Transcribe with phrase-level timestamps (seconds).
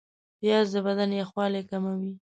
[0.39, 2.11] پیاز د بدن یخوالی کموي